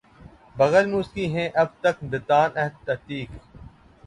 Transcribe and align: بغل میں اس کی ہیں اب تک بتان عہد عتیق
بغل 0.57 0.85
میں 0.85 0.99
اس 0.99 1.09
کی 1.13 1.25
ہیں 1.33 1.47
اب 1.61 1.67
تک 1.81 2.03
بتان 2.11 2.49
عہد 2.61 2.89
عتیق 2.89 3.29